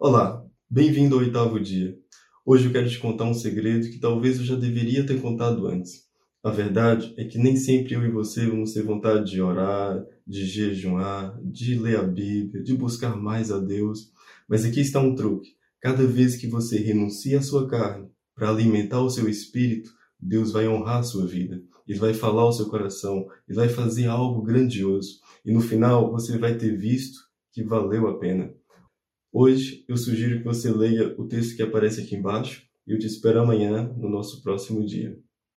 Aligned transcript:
Olá, 0.00 0.44
bem-vindo 0.68 1.14
ao 1.14 1.20
oitavo 1.20 1.60
dia. 1.60 1.96
Hoje 2.44 2.66
eu 2.66 2.72
quero 2.72 2.90
te 2.90 2.98
contar 2.98 3.26
um 3.26 3.32
segredo 3.32 3.88
que 3.88 4.00
talvez 4.00 4.38
eu 4.38 4.44
já 4.44 4.56
deveria 4.56 5.06
ter 5.06 5.22
contado 5.22 5.68
antes. 5.68 6.02
A 6.42 6.50
verdade 6.50 7.14
é 7.16 7.24
que 7.24 7.38
nem 7.38 7.56
sempre 7.56 7.94
eu 7.94 8.04
e 8.04 8.10
você 8.10 8.44
vamos 8.44 8.72
ter 8.72 8.82
vontade 8.82 9.30
de 9.30 9.40
orar, 9.40 10.04
de 10.26 10.46
jejuar, 10.46 11.38
de 11.40 11.78
ler 11.78 12.00
a 12.00 12.02
Bíblia, 12.02 12.60
de 12.60 12.74
buscar 12.74 13.16
mais 13.16 13.52
a 13.52 13.60
Deus. 13.60 14.10
Mas 14.48 14.64
aqui 14.64 14.80
está 14.80 14.98
um 14.98 15.14
truque. 15.14 15.50
Cada 15.80 16.04
vez 16.04 16.34
que 16.34 16.48
você 16.48 16.76
renuncia 16.76 17.38
à 17.38 17.42
sua 17.42 17.68
carne 17.68 18.10
para 18.34 18.50
alimentar 18.50 19.00
o 19.00 19.08
seu 19.08 19.28
espírito, 19.28 19.92
Deus 20.18 20.50
vai 20.50 20.66
honrar 20.66 20.98
a 20.98 21.04
sua 21.04 21.24
vida. 21.24 21.62
Ele 21.86 22.00
vai 22.00 22.12
falar 22.12 22.42
ao 22.42 22.52
seu 22.52 22.66
coração, 22.66 23.28
ele 23.48 23.56
vai 23.56 23.68
fazer 23.68 24.06
algo 24.06 24.42
grandioso. 24.42 25.20
E 25.44 25.52
no 25.52 25.60
final 25.60 26.10
você 26.10 26.36
vai 26.36 26.58
ter 26.58 26.76
visto 26.76 27.20
que 27.52 27.62
valeu 27.62 28.08
a 28.08 28.18
pena. 28.18 28.52
Hoje 29.36 29.84
eu 29.88 29.96
sugiro 29.96 30.38
que 30.38 30.44
você 30.44 30.70
leia 30.70 31.12
o 31.18 31.26
texto 31.26 31.56
que 31.56 31.62
aparece 31.64 32.00
aqui 32.00 32.14
embaixo 32.14 32.62
e 32.86 32.92
eu 32.92 32.98
te 33.00 33.08
espero 33.08 33.40
amanhã 33.40 33.92
no 33.96 34.08
nosso 34.08 34.40
próximo 34.44 34.86
dia. 34.86 35.18